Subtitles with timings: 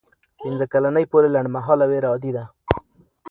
[0.41, 2.43] پنځه کلنۍ پورې لنډمهاله ویره عادي ده.